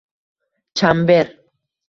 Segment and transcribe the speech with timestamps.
[0.77, 1.21] chamber